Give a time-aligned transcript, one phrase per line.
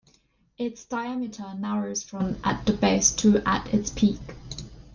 [0.57, 4.17] Its diameter narrows from at the base to at its peak.